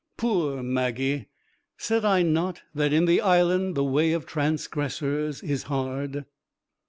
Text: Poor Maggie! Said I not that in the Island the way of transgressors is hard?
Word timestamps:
Poor 0.17 0.63
Maggie! 0.63 1.27
Said 1.77 2.03
I 2.03 2.23
not 2.23 2.63
that 2.73 2.91
in 2.91 3.05
the 3.05 3.21
Island 3.21 3.75
the 3.75 3.83
way 3.83 4.13
of 4.13 4.25
transgressors 4.25 5.43
is 5.43 5.61
hard? 5.69 6.25